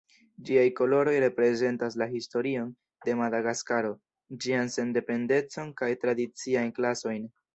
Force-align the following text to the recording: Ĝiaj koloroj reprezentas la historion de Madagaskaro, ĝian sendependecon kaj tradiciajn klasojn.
Ĝiaj 0.45 0.61
koloroj 0.77 1.11
reprezentas 1.23 1.97
la 2.03 2.07
historion 2.13 2.71
de 3.07 3.15
Madagaskaro, 3.21 3.93
ĝian 4.45 4.73
sendependecon 4.79 5.71
kaj 5.83 5.93
tradiciajn 6.07 6.77
klasojn. 6.81 7.33